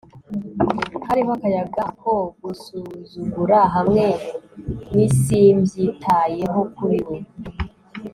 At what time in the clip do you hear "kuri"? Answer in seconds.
6.75-6.99